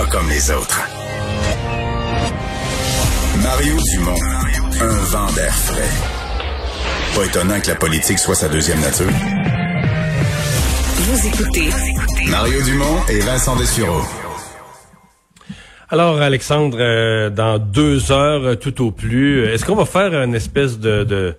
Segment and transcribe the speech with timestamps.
[0.00, 0.80] Pas comme les autres.
[3.42, 4.20] Mario Dumont.
[4.80, 5.90] Un vent d'air frais.
[7.14, 9.10] Pas étonnant que la politique soit sa deuxième nature.
[10.96, 11.68] Vous écoutez
[12.30, 14.00] Mario Dumont et Vincent Dessureau.
[15.90, 20.34] Alors, Alexandre, euh, dans deux heures euh, tout au plus, est-ce qu'on va faire une
[20.34, 21.36] espèce de, de,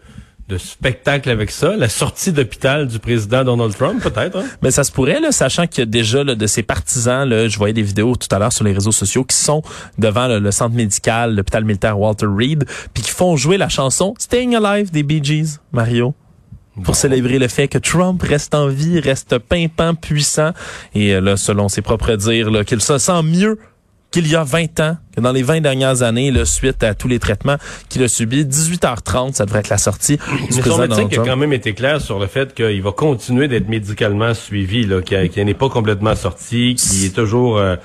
[0.52, 1.77] de spectacle avec ça?
[1.77, 4.38] La sortie d'hôpital du président Donald Trump, peut-être?
[4.38, 4.43] Hein?
[4.61, 7.47] Mais ça se pourrait, là, sachant qu'il y a déjà là, de ses partisans, là,
[7.47, 9.64] je voyais des vidéos tout à l'heure sur les réseaux sociaux, qui sont
[9.97, 14.14] devant là, le centre médical, l'hôpital militaire Walter Reed, puis qui font jouer la chanson
[14.19, 16.14] Staying Alive des Bee Gees, Mario
[16.83, 20.51] pour célébrer le fait que Trump reste en vie, reste pimpant, puissant,
[20.95, 23.59] et euh, là, selon ses propres dires, là, qu'il se sent mieux
[24.11, 27.07] qu'il y a 20 ans, que dans les 20 dernières années, là, suite à tous
[27.07, 27.56] les traitements
[27.89, 31.24] qu'il a subis, 18h30, ça devrait être la sortie du Mais son médecin qui a
[31.24, 35.53] quand même été clair sur le fait qu'il va continuer d'être médicalement suivi, qu'il n'est
[35.53, 37.78] pas complètement sorti, qu'il est toujours euh,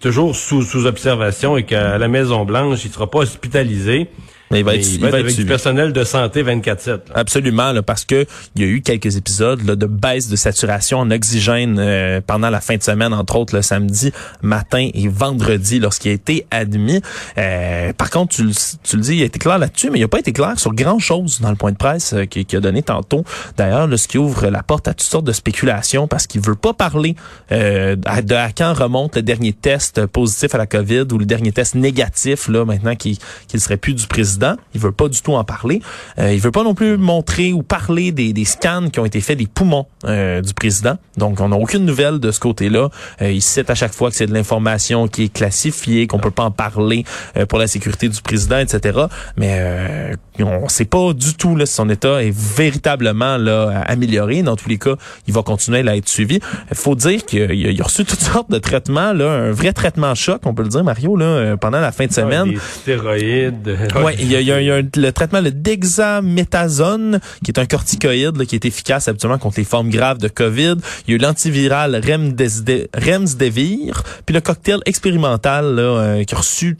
[0.00, 4.08] toujours sous, sous observation et qu'à la Maison Blanche, il sera pas hospitalisé.
[4.50, 6.86] Mais il va mais être, il va être du personnel de santé 24/7.
[6.88, 6.98] là.
[7.14, 10.98] Absolument, là, parce que il y a eu quelques épisodes là, de baisse de saturation
[10.98, 15.78] en oxygène euh, pendant la fin de semaine, entre autres le samedi matin et vendredi
[15.80, 17.00] lorsqu'il a été admis.
[17.38, 20.02] Euh, par contre, tu, le- tu le dis, il a été clair là-dessus, mais il
[20.02, 22.82] n'a pas été clair sur grand-chose dans le point de presse euh, qu'il a donné
[22.82, 23.24] tantôt.
[23.56, 26.74] D'ailleurs, ce qui ouvre la porte à toutes sortes de spéculations parce qu'il veut pas
[26.74, 27.16] parler
[27.50, 31.52] euh, de à quand remonte le dernier test positif à la COVID ou le dernier
[31.52, 33.16] test négatif là maintenant qu'il
[33.48, 34.33] qu'il serait plus du président.
[34.74, 35.80] Il veut pas du tout en parler.
[36.18, 39.20] Euh, il veut pas non plus montrer ou parler des, des scans qui ont été
[39.20, 40.96] faits des poumons euh, du président.
[41.16, 42.88] Donc, on n'a aucune nouvelle de ce côté-là.
[43.22, 46.30] Euh, il cite à chaque fois que c'est de l'information qui est classifiée, qu'on peut
[46.30, 47.04] pas en parler
[47.36, 48.98] euh, pour la sécurité du président, etc.
[49.36, 54.42] Mais on sait pas du tout là, si son état est véritablement là amélioré.
[54.42, 54.96] Dans tous les cas,
[55.28, 56.40] il va continuer à être suivi.
[56.70, 59.72] Il faut dire qu'il a, il a reçu toutes sortes de traitements, là, un vrai
[59.72, 62.50] traitement choc, on peut le dire, Mario, là, euh, pendant la fin de semaine.
[62.50, 63.76] Des stéroïdes.
[64.02, 67.20] Ouais, il y a, il y a- il y a un- le traitement le dexaméthasone,
[67.44, 70.76] qui est un corticoïde là, qui est efficace habituellement contre les formes graves de COVID.
[71.06, 76.76] Il y a eu l'antiviral Remdesivir, puis le cocktail expérimental là, euh, qui a reçu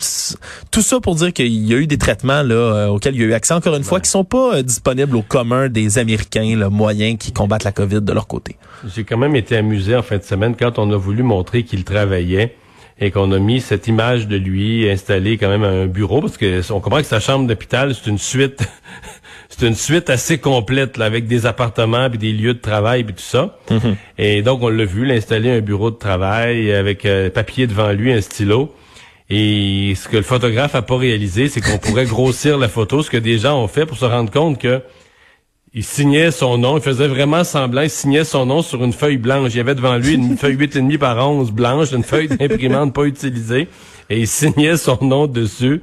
[0.71, 3.25] tout ça pour dire qu'il y a eu des traitements là, euh, auxquels il y
[3.25, 6.56] a eu accès encore une fois qui sont pas euh, disponibles au commun des Américains
[6.56, 8.56] là, moyens qui combattent la COVID de leur côté.
[8.94, 11.84] J'ai quand même été amusé en fin de semaine quand on a voulu montrer qu'il
[11.84, 12.56] travaillait
[13.00, 16.37] et qu'on a mis cette image de lui installé quand même à un bureau parce
[16.37, 18.62] que on comprend que sa chambre d'hôpital c'est une suite
[19.49, 23.15] c'est une suite assez complète là, avec des appartements puis des lieux de travail puis
[23.15, 23.59] tout ça.
[24.19, 28.12] Et donc on l'a vu l'installer un bureau de travail avec euh, papier devant lui,
[28.12, 28.72] un stylo.
[29.30, 33.10] Et ce que le photographe a pas réalisé, c'est qu'on pourrait grossir la photo, ce
[33.10, 34.82] que des gens ont fait pour se rendre compte que
[35.76, 39.16] il signait son nom, il faisait vraiment semblant, il signait son nom sur une feuille
[39.16, 39.54] blanche.
[39.54, 43.04] Il y avait devant lui une feuille 8,5 par 11 blanche, une feuille d'imprimante pas
[43.04, 43.66] utilisée,
[44.08, 45.82] et il signait son nom dessus.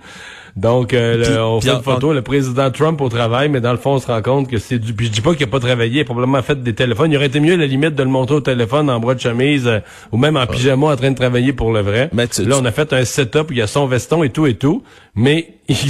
[0.56, 3.72] Donc, euh, le- on puis fait une photo, le président Trump au travail, mais dans
[3.72, 4.94] le fond, on se rend compte que c'est du...
[4.94, 7.12] Puis je dis pas qu'il a pas travaillé, il a probablement fait des téléphones.
[7.12, 9.20] Il aurait été mieux, à la limite, de le monter au téléphone en bras de
[9.22, 9.80] chemise euh,
[10.12, 12.10] ou même en pyjama en train de travailler pour le vrai.
[12.14, 14.30] Mais tu- Là, on a fait un setup où il y a son veston et
[14.30, 14.84] tout et tout,
[15.16, 15.56] mais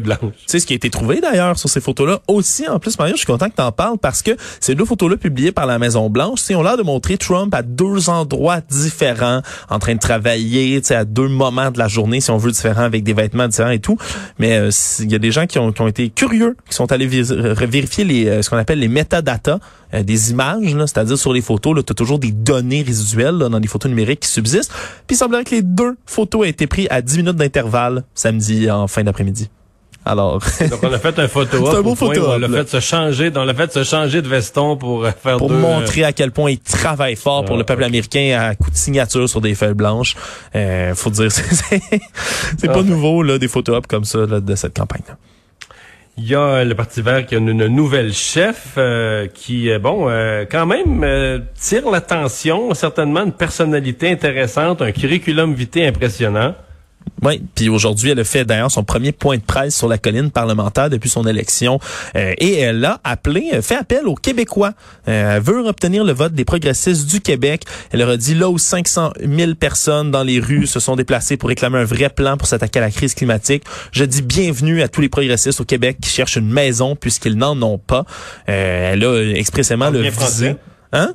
[0.00, 0.18] il.
[0.46, 3.18] Tu ce qui a été trouvé d'ailleurs sur ces photos-là aussi en plus Mario, je
[3.18, 6.10] suis content que tu en parles parce que ces deux photos-là publiées par la Maison
[6.10, 11.04] Blanche, ont l'air de montrer Trump à deux endroits différents, en train de travailler, à
[11.04, 13.96] deux moments de la journée si on veut différents avec des vêtements différents et tout.
[14.38, 14.70] Mais euh,
[15.00, 18.26] il y a des gens qui ont, été curieux, qui sont allés vis- vérifier les
[18.26, 19.58] euh, ce qu'on appelle les métadatas
[19.94, 23.58] euh, des images, c'est-à-dire sur les photos, tu as toujours des données résiduelles là, dans
[23.58, 24.72] les photos numériques qui subsistent.
[25.06, 28.70] Puis il semblerait que les deux photos aient été prises à 10 minutes d'intervalle samedi
[28.70, 29.48] en fin d'après-midi.
[30.06, 30.38] Alors,
[30.70, 33.32] Donc on a fait un photo C'est un beau photo-op, On l'a fait se changer,
[33.34, 36.12] on l'a fait se changer de veston pour euh, faire pour deux, euh, montrer à
[36.12, 39.40] quel point il travaille fort pour Ah, le peuple américain à coup de signature sur
[39.40, 40.14] des feuilles blanches.
[40.54, 41.80] Euh, faut dire, c'est c'est-
[42.58, 42.82] c'est pas Ah.
[42.82, 45.00] nouveau là des photos comme ça là, de cette campagne.
[45.08, 45.14] -là.
[46.16, 50.08] Il y a le Parti vert qui a une, nouvelle chef euh, qui, euh, bon,
[50.08, 56.54] euh, quand même euh, tire l'attention, certainement une personnalité intéressante, un curriculum vitae impressionnant.
[57.22, 60.30] Oui, puis aujourd'hui, elle a fait d'ailleurs son premier point de presse sur la colline
[60.30, 61.78] parlementaire depuis son élection
[62.16, 64.72] Euh, et elle a appelé, euh, fait appel aux Québécois.
[65.08, 67.64] Euh, elle veut obtenir le vote des progressistes du Québec.
[67.90, 71.36] Elle leur a dit là où 500 000 personnes dans les rues se sont déplacées
[71.36, 73.64] pour réclamer un vrai plan pour s'attaquer à la crise climatique.
[73.92, 77.60] Je dis bienvenue à tous les progressistes au Québec qui cherchent une maison puisqu'ils n'en
[77.62, 78.04] ont pas.
[78.48, 80.10] Euh, elle a expressément le visé.
[80.10, 80.56] français.
[80.92, 81.14] Hein?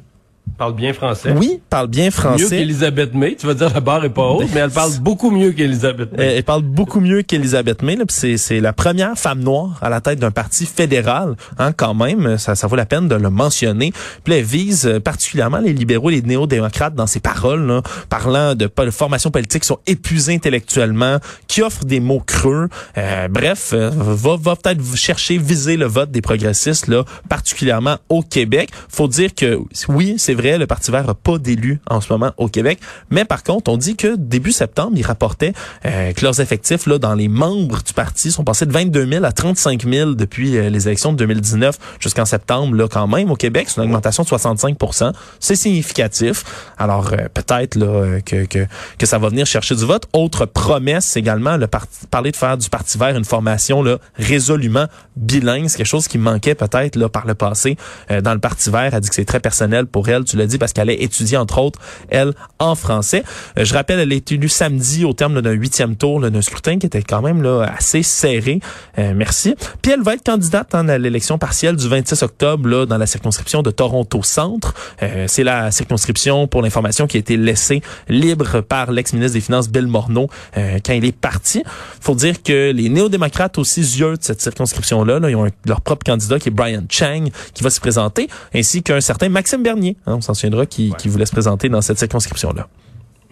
[0.57, 1.33] Parle bien français.
[1.35, 2.43] Oui, parle bien français.
[2.43, 3.35] Mieux qu'Elisabeth May.
[3.35, 6.35] Tu vas dire la barre est pas haute, mais elle parle beaucoup mieux qu'Elisabeth May.
[6.35, 7.97] Elle, parle beaucoup mieux qu'Elisabeth May.
[8.09, 12.37] C'est, c'est la première femme noire à la tête d'un parti fédéral, hein, quand même.
[12.37, 13.93] Ça, ça vaut la peine de le mentionner.
[14.23, 18.55] Puis elle vise euh, particulièrement les libéraux et les néo-démocrates dans ses paroles, là, parlant
[18.55, 21.17] de, de formations politiques qui sont épuisées intellectuellement,
[21.47, 22.69] qui offrent des mots creux.
[22.97, 28.21] Euh, bref, euh, va, va peut-être chercher, viser le vote des progressistes, là, particulièrement au
[28.21, 28.69] Québec.
[28.89, 32.31] Faut dire que oui, c'est vrai le Parti vert n'a pas d'élus en ce moment
[32.37, 32.79] au Québec.
[33.09, 35.53] Mais par contre, on dit que début septembre, ils rapportaient
[35.85, 39.25] euh, que leurs effectifs là dans les membres du parti sont passés de 22 000
[39.25, 42.75] à 35 000 depuis euh, les élections de 2019 jusqu'en septembre.
[42.75, 46.43] Là, quand même, au Québec, c'est une augmentation de 65% C'est significatif.
[46.77, 48.65] Alors, euh, peut-être là que, que,
[48.97, 50.07] que ça va venir chercher du vote.
[50.13, 54.85] Autre promesse également, le parti, parler de faire du Parti vert une formation là résolument
[55.15, 55.67] bilingue.
[55.67, 57.77] C'est quelque chose qui manquait peut-être là par le passé
[58.09, 58.93] dans le Parti vert.
[58.93, 60.23] Elle dit que c'est très personnel pour elle.
[60.29, 61.79] Tu l'as dit parce qu'elle a étudié, entre autres,
[62.09, 63.23] elle, en français.
[63.57, 66.85] Euh, je rappelle, elle est élue samedi au terme d'un huitième tour d'un scrutin qui
[66.85, 68.59] était quand même là, assez serré.
[68.97, 69.55] Euh, merci.
[69.81, 73.05] Puis elle va être candidate hein, à l'élection partielle du 26 octobre là, dans la
[73.05, 74.73] circonscription de Toronto Centre.
[75.01, 79.69] Euh, c'est la circonscription pour l'information qui a été laissée libre par l'ex-ministre des Finances
[79.69, 81.63] Bill Morneau quand il est parti.
[82.01, 85.19] faut dire que les néo-démocrates aussi yeux de cette circonscription-là.
[85.19, 88.83] Là, ils ont leur propre candidat qui est Brian Chang qui va se présenter, ainsi
[88.83, 89.95] qu'un certain Maxime Bernier.
[90.09, 90.33] Hein, on s'en
[90.65, 92.67] qui, qui voulait se présenter dans cette circonscription-là.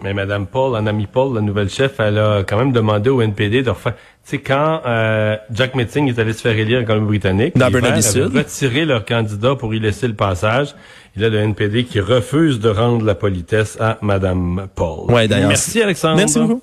[0.00, 3.64] Mais Madame Paul, Anna Paul, la nouvelle chef, elle a quand même demandé au NPD
[3.64, 3.94] de refaire.
[3.94, 8.38] Tu sais, quand euh, Jack Metzing est allé se faire élire en Colombie-Britannique, ils avaient
[8.38, 10.76] retiré leur candidat pour y laisser le passage.
[11.16, 15.10] Il y a le NPD qui refuse de rendre la politesse à Madame Paul.
[15.10, 15.48] Ouais, d'ailleurs.
[15.48, 16.16] Merci Alexandre.
[16.16, 16.62] Merci beaucoup.